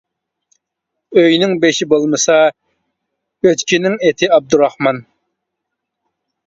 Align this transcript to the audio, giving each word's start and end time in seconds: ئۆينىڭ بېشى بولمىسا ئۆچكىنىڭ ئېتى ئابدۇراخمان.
ئۆينىڭ 1.23 1.53
بېشى 1.65 1.87
بولمىسا 1.91 2.39
ئۆچكىنىڭ 3.49 4.01
ئېتى 4.09 4.35
ئابدۇراخمان. 4.35 5.05